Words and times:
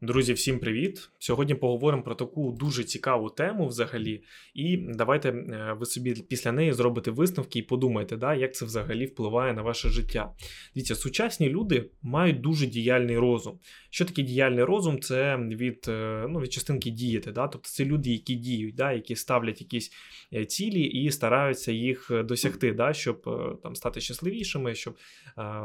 Друзі, 0.00 0.32
всім 0.32 0.58
привіт! 0.58 1.10
Сьогодні 1.18 1.54
поговоримо 1.54 2.02
про 2.02 2.14
таку 2.14 2.52
дуже 2.52 2.84
цікаву 2.84 3.30
тему 3.30 3.66
взагалі. 3.66 4.22
І 4.54 4.76
давайте 4.76 5.28
е, 5.28 5.76
ви 5.80 5.86
собі 5.86 6.14
після 6.28 6.52
неї 6.52 6.72
зробите 6.72 7.10
висновки 7.10 7.58
і 7.58 7.62
подумайте, 7.62 8.16
да, 8.16 8.34
як 8.34 8.54
це 8.54 8.64
взагалі 8.64 9.06
впливає 9.06 9.52
на 9.52 9.62
ваше 9.62 9.88
життя. 9.88 10.32
Дивіться, 10.74 10.94
сучасні 10.94 11.48
люди 11.48 11.90
мають 12.02 12.40
дуже 12.40 12.66
діяльний 12.66 13.18
розум. 13.18 13.58
Що 13.90 14.04
таке 14.04 14.22
діяльний 14.22 14.64
розум? 14.64 15.00
Це 15.00 15.36
від 15.36 15.86
е, 15.88 16.26
ну, 16.28 16.40
від 16.40 16.52
частинки 16.52 16.90
діяти. 16.90 17.32
Да? 17.32 17.48
Тобто 17.48 17.68
це 17.68 17.84
люди, 17.84 18.10
які 18.10 18.34
діють, 18.34 18.74
да? 18.74 18.92
які 18.92 19.16
ставлять 19.16 19.60
якісь 19.60 19.92
е, 20.34 20.44
цілі 20.44 20.82
і 20.82 21.10
стараються 21.10 21.72
їх 21.72 22.10
досягти, 22.24 22.72
да? 22.72 22.92
щоб 22.92 23.22
там 23.62 23.74
стати 23.74 24.00
щасливішими, 24.00 24.74
щоб 24.74 24.96
е, 25.38 25.62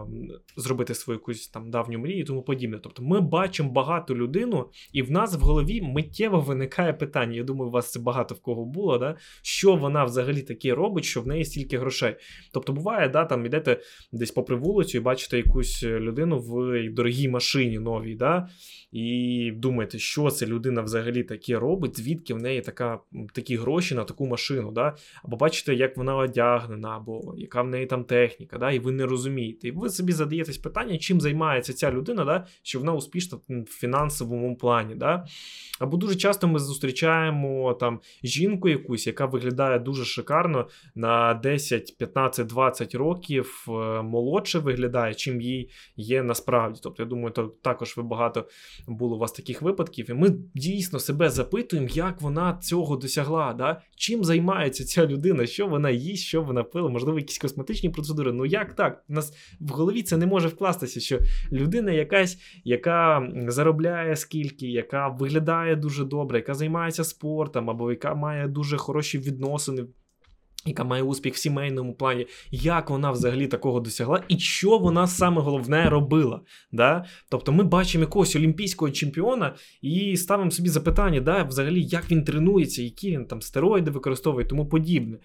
зробити 0.58 0.94
свою 0.94 1.20
якусь 1.20 1.48
там 1.48 1.72
давню 1.72 2.00
мрію 2.00 2.20
і 2.20 2.24
тому 2.24 2.44
подібне. 2.44 2.80
Тобто 2.84 3.04
ми 3.04 3.22
бачимо 3.22 3.72
багато 3.72 4.21
людину, 4.22 4.66
і 4.94 5.02
в 5.02 5.12
нас 5.12 5.36
в 5.36 5.40
голові 5.40 5.82
миттєво 5.82 6.40
виникає 6.40 6.94
питання. 6.94 7.36
Я 7.36 7.44
думаю, 7.44 7.70
у 7.70 7.74
вас 7.74 7.92
це 7.92 8.00
багато 8.00 8.36
в 8.36 8.42
кого 8.42 8.66
було, 8.66 8.98
да? 8.98 9.16
що 9.42 9.76
вона 9.76 10.04
взагалі 10.04 10.42
таке 10.42 10.76
робить, 10.76 11.06
що 11.06 11.22
в 11.22 11.28
неї 11.28 11.46
стільки 11.46 11.78
грошей. 11.78 12.16
Тобто, 12.54 12.74
буває, 12.74 13.10
да, 13.10 13.26
там 13.26 13.46
йдете 13.46 13.80
десь 14.12 14.32
попри 14.32 14.56
вулицю 14.56 14.98
і 14.98 15.02
бачите 15.02 15.38
якусь 15.38 15.84
людину 15.84 16.40
в 16.40 16.90
дорогій 16.90 17.30
машині 17.30 17.80
новій, 17.80 18.16
да? 18.16 18.48
і 18.92 19.52
думаєте, 19.56 20.00
що 20.00 20.30
це 20.30 20.46
людина 20.46 20.82
взагалі 20.82 21.24
таке 21.24 21.60
робить, 21.60 21.98
звідки 21.98 22.34
в 22.34 22.38
неї 22.38 22.62
така, 22.62 23.00
такі 23.34 23.56
гроші 23.56 23.96
на 23.96 24.04
таку 24.04 24.28
машину. 24.28 24.72
Да? 24.72 24.96
Або 25.24 25.38
бачите, 25.38 25.76
як 25.76 25.98
вона 25.98 26.16
одягнена, 26.16 26.90
або 26.90 27.34
яка 27.38 27.62
в 27.62 27.68
неї 27.68 27.86
там 27.86 28.04
техніка, 28.04 28.58
да? 28.58 28.72
і 28.72 28.80
ви 28.80 28.92
не 28.92 29.06
розумієте. 29.06 29.68
І 29.68 29.72
ви 29.72 29.90
собі 29.90 30.12
задаєтесь 30.12 30.58
питання, 30.58 30.98
чим 30.98 31.22
займається 31.22 31.74
ця 31.74 31.92
людина, 31.92 32.26
да? 32.26 32.48
що 32.64 32.80
вона 32.80 32.94
успішна 32.94 33.38
в 33.50 33.66
фінансовому 34.12 34.56
плані. 34.56 34.96
Да? 34.96 35.26
Або 35.80 35.98
дуже 35.98 36.16
часто 36.16 36.48
ми 36.48 36.60
зустрічаємо 36.60 37.74
там 37.74 38.00
жінку 38.24 38.70
якусь, 38.70 39.08
яка 39.08 39.26
виглядає 39.26 39.80
дуже 39.80 40.06
шикарно 40.06 40.68
на 40.96 41.34
10, 41.34 41.98
15, 41.98 42.48
20 42.48 42.96
років 42.96 43.66
е, 43.68 43.72
молодше 44.02 44.60
виглядає, 44.60 45.14
чим 45.14 45.42
їй 45.42 45.70
є 45.96 46.24
насправді. 46.24 46.80
Тобто, 46.84 47.04
я 47.04 47.10
думаю, 47.10 47.30
то 47.32 47.44
також 47.62 47.98
ви 47.98 48.04
багато 48.04 48.48
було 48.88 49.16
у 49.16 49.20
вас 49.20 49.32
таких 49.32 49.62
випадків, 49.62 50.10
і 50.10 50.14
ми 50.14 50.30
дійсно 50.56 51.00
себе 51.00 51.30
запитуємо, 51.30 51.88
як 51.92 52.22
вона 52.22 52.58
цього 52.62 52.96
досягла. 52.96 53.54
Да? 53.54 53.82
Чим 53.96 54.24
займається 54.24 54.86
ця 54.86 55.06
людина, 55.06 55.46
що 55.46 55.68
вона 55.68 55.90
їсть, 55.90 56.24
що 56.24 56.42
вона 56.42 56.64
пила, 56.64 56.90
можливо, 56.90 57.20
якісь 57.20 57.38
косметичні 57.38 57.90
процедури. 57.90 58.32
Ну 58.32 58.46
як 58.46 58.74
так? 58.74 59.04
У 59.10 59.14
нас 59.14 59.34
в 59.60 59.70
голові 59.70 60.04
це 60.04 60.18
не 60.18 60.26
може 60.26 60.48
вкластися, 60.48 61.00
що 61.00 61.20
людина 61.52 61.92
якась, 61.92 62.38
яка 62.64 63.28
заробляє 63.48 64.01
скільки, 64.16 64.68
яка 64.68 65.08
виглядає 65.08 65.76
дуже 65.76 66.06
добре, 66.06 66.38
яка 66.38 66.54
займається 66.54 67.04
спортом, 67.04 67.70
або 67.70 67.92
яка 67.92 68.16
має 68.16 68.48
дуже 68.48 68.78
хороші 68.78 69.18
відносини 69.20 69.86
яка 70.66 70.84
має 70.84 71.04
успіх 71.04 71.34
в 71.34 71.38
сімейному 71.38 71.94
плані, 71.94 72.28
як 72.52 72.90
вона 72.90 73.12
взагалі 73.12 73.48
такого 73.48 73.80
досягла, 73.80 74.24
і 74.28 74.40
що 74.40 74.78
вона 74.78 75.08
саме 75.08 75.42
головне 75.42 75.90
робила. 75.90 76.42
Да? 76.72 77.06
Тобто 77.30 77.52
ми 77.52 77.64
бачимо 77.64 78.02
якогось 78.02 78.36
олімпійського 78.36 78.92
чемпіона 78.92 79.56
і 79.82 80.18
ставимо 80.18 80.52
собі 80.52 80.70
запитання, 80.70 81.22
да, 81.22 81.44
взагалі, 81.44 81.84
як 81.84 82.12
він 82.12 82.24
тренується, 82.24 82.82
які 82.82 83.12
він 83.12 83.26
там 83.26 83.42
стероїди 83.42 83.92
використовує 83.92 84.46
тому 84.46 84.66
подібне. 84.66 85.18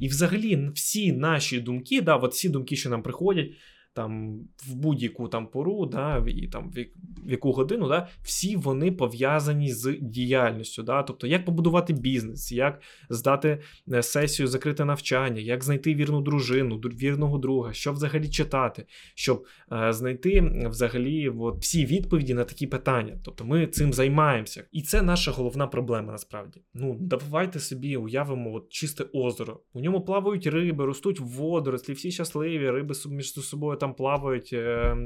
І 0.00 0.08
взагалі 0.08 0.70
всі 0.74 1.12
наші 1.12 1.60
думки, 1.60 2.00
да, 2.00 2.16
от 2.16 2.32
всі 2.32 2.48
думки, 2.48 2.76
що 2.76 2.90
нам 2.90 3.02
приходять 3.02 3.50
там 3.94 4.40
в 4.66 4.74
будь-яку 4.74 5.28
там 5.28 5.46
пору, 5.46 5.86
да, 5.86 6.24
і 6.26 6.48
там 6.48 6.70
в 6.70 6.86
яку 7.30 7.52
годину, 7.52 7.88
да, 7.88 8.08
всі 8.22 8.56
вони 8.56 8.92
пов'язані 8.92 9.72
з 9.72 9.96
діяльністю. 10.00 10.82
Да, 10.82 11.02
Тобто, 11.02 11.26
як 11.26 11.44
побудувати 11.44 11.92
бізнес, 11.92 12.52
як 12.52 12.80
здати 13.10 13.60
е, 13.92 14.02
сесію, 14.02 14.46
закрите 14.46 14.84
навчання, 14.84 15.40
як 15.40 15.64
знайти 15.64 15.94
вірну 15.94 16.20
дружину, 16.20 16.76
вірного 16.78 17.38
друга, 17.38 17.72
що 17.72 17.92
взагалі 17.92 18.28
читати, 18.28 18.86
щоб 19.14 19.46
е, 19.72 19.92
знайти 19.92 20.40
взагалі 20.70 21.28
от, 21.28 21.58
всі 21.58 21.86
відповіді 21.86 22.34
на 22.34 22.44
такі 22.44 22.66
питання. 22.66 23.18
Тобто 23.24 23.44
ми 23.44 23.66
цим 23.66 23.92
займаємося. 23.92 24.64
І 24.72 24.82
це 24.82 25.02
наша 25.02 25.30
головна 25.30 25.66
проблема 25.66 26.12
насправді. 26.12 26.60
Ну, 26.74 26.96
давайте 27.00 27.60
собі 27.60 27.96
уявимо 27.96 28.54
от 28.54 28.68
чисте 28.68 29.04
озеро. 29.12 29.60
У 29.72 29.80
ньому 29.80 30.00
плавають 30.00 30.46
риби, 30.46 30.84
ростуть 30.84 31.20
водорослі, 31.20 31.92
всі 31.92 32.10
щасливі, 32.10 32.70
риби 32.70 32.94
між 33.08 33.32
собою 33.32 33.79
там 33.80 33.94
плавають, 33.94 34.50
е, 34.52 34.96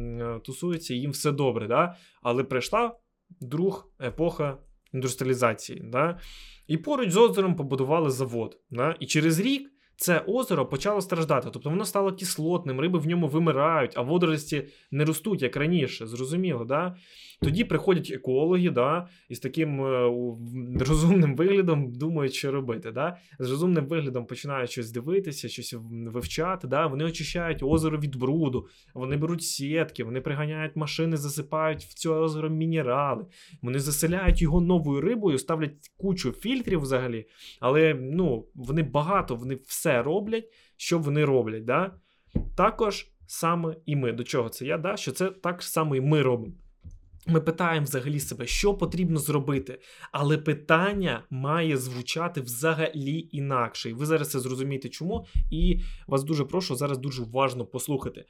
тусуються, 0.44 0.94
їм 0.94 1.10
все 1.10 1.32
добре. 1.32 1.68
Да? 1.68 1.96
Але 2.22 2.44
прийшла 2.44 2.96
друг 3.40 3.92
епоха 4.00 4.58
індустріалізації. 4.92 5.82
Да? 5.84 6.18
І 6.66 6.76
поруч 6.76 7.10
з 7.10 7.16
озером 7.16 7.56
побудували 7.56 8.10
завод. 8.10 8.60
Да? 8.70 8.96
І 9.00 9.06
через 9.06 9.40
рік. 9.40 9.70
Це 9.96 10.24
озеро 10.26 10.66
почало 10.66 11.00
страждати, 11.00 11.48
тобто 11.52 11.70
воно 11.70 11.84
стало 11.84 12.12
кислотним, 12.12 12.80
риби 12.80 12.98
в 12.98 13.06
ньому 13.06 13.28
вимирають, 13.28 13.92
а 13.96 14.02
водорості 14.02 14.68
не 14.90 15.04
ростуть 15.04 15.42
як 15.42 15.56
раніше. 15.56 16.06
Зрозуміло, 16.06 16.64
да? 16.64 16.96
Тоді 17.42 17.64
приходять 17.64 18.10
екологи, 18.10 18.70
да, 18.70 19.08
і 19.28 19.34
з 19.34 19.40
таким 19.40 19.84
е, 19.84 20.12
розумним 20.80 21.36
виглядом 21.36 21.92
думають, 21.92 22.34
що 22.34 22.52
робити. 22.52 22.90
Да? 22.90 23.16
З 23.38 23.50
розумним 23.50 23.86
виглядом 23.86 24.26
починають 24.26 24.70
щось 24.70 24.92
дивитися, 24.92 25.48
щось 25.48 25.74
вивчати. 26.06 26.68
Да? 26.68 26.86
Вони 26.86 27.04
очищають 27.04 27.62
озеро 27.62 27.98
від 27.98 28.16
бруду, 28.16 28.66
вони 28.94 29.16
беруть 29.16 29.42
сітки, 29.42 30.04
вони 30.04 30.20
приганяють 30.20 30.76
машини, 30.76 31.16
засипають 31.16 31.82
в 31.82 31.94
це 31.94 32.08
озеро 32.08 32.50
мінерали, 32.50 33.24
вони 33.62 33.78
заселяють 33.78 34.42
його 34.42 34.60
новою 34.60 35.00
рибою, 35.00 35.38
ставлять 35.38 35.74
кучу 35.96 36.32
фільтрів 36.32 36.80
взагалі. 36.80 37.26
Але 37.60 37.94
ну, 37.94 38.46
вони 38.54 38.82
багато, 38.82 39.36
вони 39.36 39.58
все 39.66 39.83
роблять, 39.92 40.48
що 40.76 40.98
вони 40.98 41.24
роблять. 41.24 41.64
Да? 41.64 41.94
Також 42.56 43.06
саме 43.26 43.76
і 43.86 43.96
ми. 43.96 44.12
До 44.12 44.24
чого 44.24 44.48
це 44.48 44.66
я? 44.66 44.78
да? 44.78 44.96
Що 44.96 45.12
це 45.12 45.30
так 45.30 45.62
само 45.62 45.96
і 45.96 46.00
ми 46.00 46.22
робимо. 46.22 46.54
Ми 47.26 47.40
питаємо 47.40 47.84
взагалі 47.84 48.20
себе, 48.20 48.46
що 48.46 48.74
потрібно 48.74 49.18
зробити, 49.18 49.80
але 50.12 50.38
питання 50.38 51.24
має 51.30 51.76
звучати 51.76 52.40
взагалі 52.40 53.28
інакше. 53.32 53.90
І 53.90 53.92
ви 53.92 54.06
зараз 54.06 54.30
це 54.30 54.40
зрозумієте, 54.40 54.88
чому. 54.88 55.26
І 55.50 55.80
вас 56.06 56.24
дуже 56.24 56.44
прошу 56.44 56.74
зараз 56.74 56.98
дуже 56.98 57.22
уважно 57.22 57.66
послухати, 57.66 58.24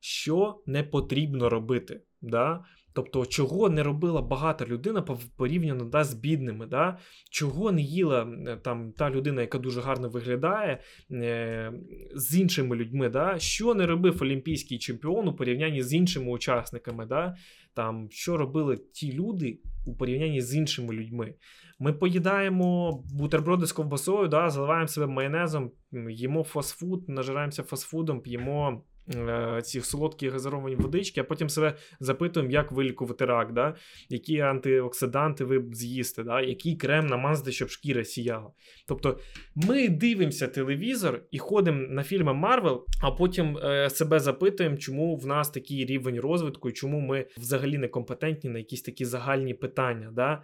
що 0.00 0.62
не 0.66 0.82
потрібно 0.82 1.48
робити. 1.48 2.02
Да? 2.22 2.64
Тобто, 2.96 3.26
чого 3.26 3.68
не 3.68 3.82
робила 3.82 4.22
багата 4.22 4.66
людина 4.66 5.02
порівняно 5.36 5.84
да, 5.84 6.04
з 6.04 6.14
бідними, 6.14 6.66
да? 6.66 6.98
чого 7.30 7.72
не 7.72 7.82
їла 7.82 8.28
там 8.62 8.92
та 8.92 9.10
людина, 9.10 9.40
яка 9.40 9.58
дуже 9.58 9.80
гарно 9.80 10.08
виглядає 10.08 10.80
е, 11.12 11.72
з 12.14 12.38
іншими 12.38 12.76
людьми, 12.76 13.08
да? 13.08 13.38
що 13.38 13.74
не 13.74 13.86
робив 13.86 14.22
олімпійський 14.22 14.78
чемпіон 14.78 15.28
у 15.28 15.36
порівнянні 15.36 15.82
з 15.82 15.92
іншими 15.92 16.30
учасниками, 16.30 17.06
да? 17.06 17.36
там, 17.74 18.08
що 18.10 18.36
робили 18.36 18.76
ті 18.76 19.12
люди 19.12 19.60
у 19.86 19.96
порівнянні 19.96 20.40
з 20.40 20.54
іншими 20.54 20.94
людьми. 20.94 21.34
Ми 21.78 21.92
поїдаємо 21.92 22.92
бутерброди 23.12 23.66
з 23.66 23.72
ковбасою, 23.72 24.28
да? 24.28 24.50
заливаємо 24.50 24.88
себе 24.88 25.06
майонезом, 25.06 25.70
їмо 26.10 26.44
фастфуд, 26.44 27.08
нажираємося 27.08 27.62
фастфудом, 27.62 28.20
п'ємо. 28.20 28.82
Е, 29.14 29.62
ці 29.62 29.80
солодкі 29.80 30.28
газировані 30.28 30.76
водички, 30.76 31.20
а 31.20 31.24
потім 31.24 31.48
себе 31.48 31.74
запитуємо, 32.00 32.52
як 32.52 32.72
вилікувати 32.72 33.24
рак, 33.24 33.52
да? 33.52 33.74
які 34.08 34.40
антиоксиданти 34.40 35.44
ви 35.44 35.64
з'їсте, 35.72 36.24
да? 36.24 36.40
який 36.40 36.76
крем 36.76 37.06
намазати, 37.06 37.52
щоб 37.52 37.68
шкіра 37.68 38.04
сіяла. 38.04 38.50
Тобто 38.88 39.18
ми 39.54 39.88
дивимося 39.88 40.48
телевізор 40.48 41.22
і 41.30 41.38
ходимо 41.38 41.86
на 41.88 42.02
фільми 42.02 42.34
Марвел, 42.34 42.86
а 43.02 43.10
потім 43.10 43.58
е, 43.58 43.90
себе 43.90 44.20
запитуємо, 44.20 44.76
чому 44.76 45.16
в 45.16 45.26
нас 45.26 45.50
такий 45.50 45.84
рівень 45.84 46.20
розвитку 46.20 46.68
і 46.68 46.72
чому 46.72 47.00
ми 47.00 47.26
взагалі 47.36 47.78
не 47.78 47.88
компетентні 47.88 48.50
на 48.50 48.58
якісь 48.58 48.82
такі 48.82 49.04
загальні 49.04 49.54
питання. 49.54 50.10
Да? 50.12 50.42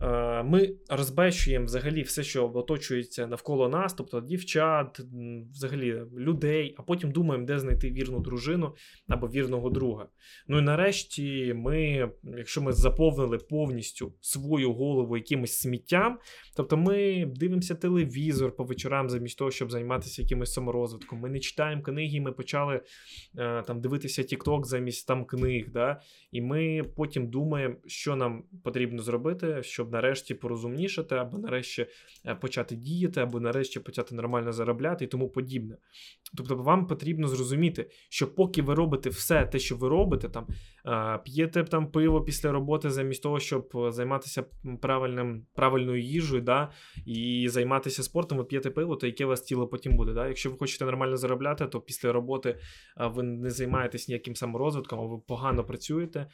Е, 0.00 0.42
ми 0.42 0.74
розбещуємо 0.88 1.64
взагалі 1.64 2.02
все, 2.02 2.22
що 2.22 2.52
оточується 2.54 3.26
навколо 3.26 3.68
нас, 3.68 3.94
тобто 3.94 4.20
дівчат, 4.20 5.00
взагалі 5.52 6.02
людей, 6.16 6.74
а 6.78 6.82
потім 6.82 7.10
думаємо, 7.10 7.46
де 7.46 7.58
знайти 7.58 7.90
вірну 7.90 8.20
дружину 8.20 8.74
або 9.08 9.26
вірного 9.26 9.70
друга. 9.70 10.08
Ну 10.48 10.58
і 10.58 10.62
нарешті, 10.62 11.54
ми, 11.56 12.10
якщо 12.24 12.62
ми 12.62 12.72
заповнили 12.72 13.38
повністю 13.38 14.12
свою 14.20 14.72
голову 14.72 15.16
якимось 15.16 15.58
сміттям, 15.58 16.18
тобто 16.56 16.76
ми 16.76 17.26
дивимося 17.36 17.74
телевізор 17.74 18.56
по 18.56 18.64
вечорам, 18.64 19.10
замість 19.10 19.38
того, 19.38 19.50
щоб 19.50 19.70
займатися 19.70 20.22
якимось 20.22 20.52
саморозвитком. 20.52 21.18
Ми 21.18 21.28
не 21.28 21.38
читаємо 21.38 21.82
книги, 21.82 22.20
ми 22.20 22.32
почали 22.32 22.80
е, 23.38 23.62
там 23.62 23.80
дивитися 23.80 24.22
TikTok 24.22 24.64
замість 24.64 25.06
там 25.06 25.24
книг. 25.24 25.70
Да? 25.72 26.00
І 26.32 26.42
ми 26.42 26.82
потім 26.96 27.30
думаємо, 27.30 27.74
що 27.86 28.16
нам 28.16 28.44
потрібно 28.64 29.02
зробити, 29.02 29.62
щоб 29.62 29.85
щоб 29.86 29.92
нарешті 29.92 30.34
порозумнішати, 30.34 31.14
або 31.14 31.38
нарешті 31.38 31.86
е, 32.26 32.34
почати 32.34 32.76
діяти, 32.76 33.20
або 33.20 33.40
нарешті 33.40 33.80
почати 33.80 34.14
нормально 34.14 34.52
заробляти 34.52 35.04
і 35.04 35.08
тому 35.08 35.28
подібне. 35.28 35.76
Тобто, 36.36 36.56
вам 36.56 36.86
потрібно 36.86 37.28
зрозуміти, 37.28 37.90
що 38.10 38.34
поки 38.34 38.62
ви 38.62 38.74
робите 38.74 39.10
все 39.10 39.46
те, 39.46 39.58
що 39.58 39.76
ви 39.76 39.88
робите, 39.88 40.28
там 40.28 40.46
е, 40.86 41.18
п'єте 41.24 41.64
там 41.64 41.90
пиво 41.90 42.20
після 42.22 42.52
роботи, 42.52 42.90
замість 42.90 43.22
того, 43.22 43.40
щоб 43.40 43.70
е, 43.74 43.92
займатися 43.92 44.44
правильним, 44.82 45.46
правильною 45.54 46.02
їжею, 46.02 46.42
да, 46.42 46.70
і 47.06 47.48
займатися 47.48 48.02
спортом, 48.02 48.38
ви 48.38 48.44
п'єте 48.44 48.70
пиво, 48.70 48.96
то 48.96 49.06
яке 49.06 49.24
у 49.24 49.28
вас 49.28 49.42
тіло 49.42 49.68
потім 49.68 49.96
буде. 49.96 50.12
Да? 50.12 50.28
Якщо 50.28 50.50
ви 50.50 50.56
хочете 50.56 50.84
нормально 50.84 51.16
заробляти, 51.16 51.66
то 51.66 51.80
після 51.80 52.12
роботи 52.12 52.58
ви 52.96 53.22
не 53.22 53.50
займаєтесь 53.50 54.08
ніяким 54.08 54.36
саморозвитком, 54.36 55.00
а 55.00 55.06
ви 55.06 55.18
погано 55.26 55.64
працюєте, 55.64 56.30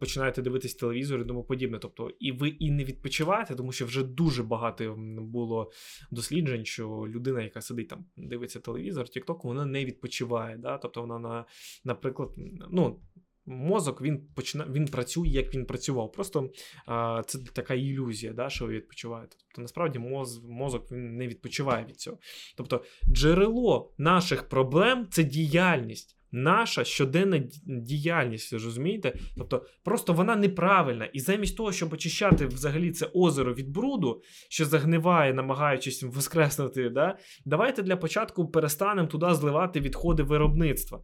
починаєте 0.00 0.42
дивитись 0.42 0.74
телевізор 0.74 1.20
і 1.20 1.24
тому 1.24 1.44
подібне. 1.44 1.78
Тобто, 1.78 2.10
і 2.20 2.32
ви 2.32 2.48
і 2.48 2.70
не 2.76 2.84
відпочиваєте, 2.84 3.54
тому 3.54 3.72
що 3.72 3.86
вже 3.86 4.02
дуже 4.02 4.42
багато 4.42 4.94
було 5.18 5.70
досліджень, 6.10 6.64
що 6.64 6.88
людина, 7.08 7.42
яка 7.42 7.60
сидить 7.60 7.88
там, 7.88 8.04
дивиться 8.16 8.60
телевізор, 8.60 9.06
TikTok, 9.06 9.40
вона 9.42 9.64
не 9.64 9.84
відпочиває. 9.84 10.56
Да? 10.56 10.78
Тобто 10.78 11.00
вона 11.00 11.18
на, 11.18 11.44
наприклад, 11.84 12.30
ну. 12.70 13.00
Мозок 13.46 14.02
він 14.02 14.26
почина... 14.34 14.66
він 14.70 14.86
працює, 14.86 15.28
як 15.28 15.54
він 15.54 15.66
працював. 15.66 16.12
Просто 16.12 16.50
а, 16.86 17.22
це 17.26 17.38
така 17.38 17.74
ілюзія, 17.74 18.32
да, 18.32 18.50
що 18.50 18.66
ви 18.66 18.72
відпочиваєте. 18.72 19.36
Тобто, 19.38 19.62
насправді 19.62 19.98
моз... 19.98 20.44
мозок 20.44 20.92
він 20.92 21.16
не 21.16 21.26
відпочиває 21.26 21.84
від 21.84 22.00
цього. 22.00 22.18
Тобто, 22.56 22.84
джерело 23.08 23.94
наших 23.98 24.48
проблем 24.48 25.08
це 25.10 25.24
діяльність. 25.24 26.16
Наша 26.32 26.84
щоденна 26.84 27.42
діяльність, 27.66 28.52
розумієте? 28.52 29.14
Тобто, 29.36 29.66
просто 29.84 30.12
вона 30.12 30.36
неправильна. 30.36 31.04
І 31.04 31.20
замість 31.20 31.56
того, 31.56 31.72
щоб 31.72 31.92
очищати 31.92 32.46
взагалі 32.46 32.90
це 32.90 33.10
озеро 33.14 33.54
від 33.54 33.70
бруду, 33.70 34.22
що 34.48 34.64
загниває, 34.64 35.34
намагаючись 35.34 36.02
воскреснути, 36.02 36.90
да? 36.90 37.18
давайте 37.44 37.82
для 37.82 37.96
початку 37.96 38.48
перестанемо 38.48 39.08
туди 39.08 39.34
зливати 39.34 39.80
відходи 39.80 40.22
виробництва. 40.22 41.00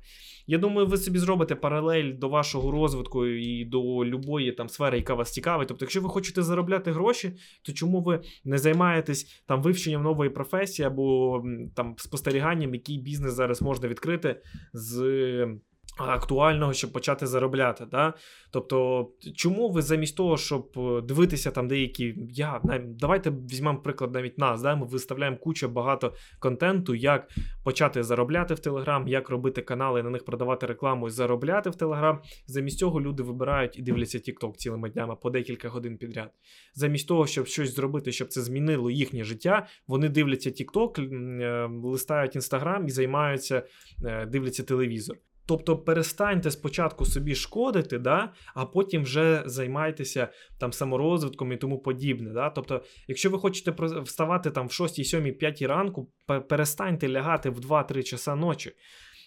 Я 0.47 0.59
думаю, 0.59 0.87
ви 0.87 0.97
собі 0.97 1.19
зробите 1.19 1.55
паралель 1.55 2.13
до 2.13 2.29
вашого 2.29 2.71
розвитку 2.71 3.27
і 3.27 3.65
до 3.65 4.05
любої 4.05 4.53
там 4.53 4.69
сфери, 4.69 4.97
яка 4.97 5.15
вас 5.15 5.33
цікавить. 5.33 5.69
Тобто, 5.69 5.85
якщо 5.85 6.01
ви 6.01 6.09
хочете 6.09 6.43
заробляти 6.43 6.93
гроші, 6.93 7.33
то 7.63 7.73
чому 7.73 8.01
ви 8.01 8.21
не 8.45 8.59
займаєтесь 8.59 9.43
там 9.47 9.63
вивченням 9.63 10.03
нової 10.03 10.31
професії 10.31 10.87
або 10.87 11.43
там 11.77 11.95
спостеріганням, 11.99 12.75
який 12.75 12.99
бізнес 12.99 13.33
зараз 13.33 13.63
можна 13.63 13.89
відкрити 13.89 14.41
з 14.73 15.18
äh, 15.19 15.61
актуального, 15.97 16.73
щоб 16.73 16.93
почати 16.93 17.27
заробляти? 17.27 17.87
Да? 17.91 18.15
Тобто, 18.51 19.09
чому 19.37 19.71
ви 19.71 19.83
замість 19.83 20.17
того, 20.17 20.37
щоб 20.37 20.71
е, 20.77 21.01
дивитися 21.01 21.51
там 21.51 21.69
деякі, 21.69 22.15
я 22.31 22.61
давайте 22.87 23.31
візьмемо 23.31 23.79
приклад 23.79 24.15
навіть 24.15 24.39
нас, 24.39 24.63
да? 24.63 24.77
ми 24.77 24.87
виставляємо 24.87 25.37
кучу 25.37 25.69
багато 25.69 26.15
контенту, 26.39 26.95
як 26.95 27.29
почати 27.65 28.03
заробляти 28.03 28.55
в 28.55 28.59
Телеграм, 28.59 29.09
як 29.09 29.31
робити 29.31 29.63
канали, 29.63 30.03
на 30.03 30.11
них 30.11 30.25
продавати 30.25 30.67
рекламу 30.67 31.09
і 31.09 31.11
заробляти 31.11 31.71
в 31.71 31.75
Телеграм. 31.75 32.21
Замість 32.47 32.79
цього 32.79 33.01
люди 33.01 33.23
вибирають 33.23 33.79
і 33.79 33.83
дивляться 33.83 34.19
TikTok 34.19 34.57
цілими 34.57 34.91
днями 34.91 35.17
по 35.23 35.31
декілька 35.31 35.69
годин 35.69 35.99
підряд. 35.99 36.31
Замість 36.75 37.09
того, 37.09 37.27
щоб 37.27 37.47
щось 37.47 37.75
зробити, 37.75 38.13
щоб 38.13 38.29
це 38.29 38.43
змінило 38.43 38.91
їхнє 38.91 39.25
життя, 39.25 39.67
вони 39.87 40.09
дивляться 40.09 40.51
TikTok, 40.51 41.15
е, 41.43 41.69
листають 41.83 42.37
Instagram 42.37 42.87
і 42.87 42.91
займаються, 42.91 43.63
е, 44.05 44.27
дивляться 44.27 44.63
телевізор. 44.63 45.17
Тобто 45.49 45.77
перестаньте 45.77 46.51
спочатку 46.51 47.05
собі 47.05 47.35
шкодити, 47.35 47.99
да, 47.99 48.33
а 48.55 48.67
потім 48.67 49.03
вже 49.03 49.43
займайтеся 49.47 50.29
там 50.59 50.73
саморозвитком 50.73 51.53
і 51.53 51.57
тому 51.57 51.79
подібне. 51.79 52.31
Да? 52.31 52.51
Тобто, 52.51 52.83
якщо 53.07 53.31
ви 53.31 53.39
хочете 53.39 54.01
вставати 54.03 54.51
там 54.51 54.69
в 54.69 54.73
6, 54.73 55.05
7, 55.05 55.35
5 55.35 55.63
ранку, 55.63 56.13
перестаньте 56.49 57.09
лягати 57.09 57.51
в 57.51 57.61
2-3 57.61 58.03
часа 58.03 58.35
ночі. 58.35 58.73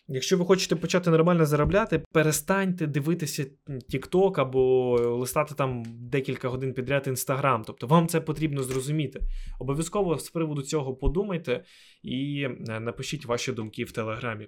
Якщо 0.08 0.38
ви 0.38 0.46
хочете 0.46 0.76
почати 0.76 1.10
нормально 1.10 1.46
заробляти, 1.46 2.04
перестаньте 2.12 2.88
дивитися 2.88 3.46
TikTok 3.94 4.42
або 4.42 4.96
листати 5.20 5.56
там 5.56 5.84
декілька 5.88 6.50
годин 6.50 6.74
підряд 6.74 7.08
Instagram. 7.08 7.64
Тобто 7.66 7.88
вам 7.88 8.08
це 8.08 8.22
потрібно 8.22 8.64
зрозуміти. 8.64 9.20
Обов'язково 9.60 10.18
з 10.18 10.30
приводу 10.30 10.62
цього 10.62 10.96
подумайте 10.96 11.64
і 12.04 12.48
е, 12.70 12.80
напишіть 12.80 13.26
ваші 13.26 13.52
думки 13.52 13.84
в 13.84 13.92
Телеграмі. 13.92 14.48